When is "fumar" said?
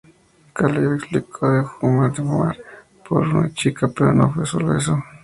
2.15-2.57